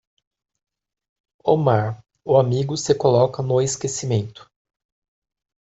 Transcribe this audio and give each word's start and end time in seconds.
O 1.43 1.55
mar, 1.55 2.03
o 2.25 2.35
amigo 2.39 2.75
se 2.75 2.95
coloca 2.97 3.43
no 3.43 3.61
esquecimento. 3.61 4.49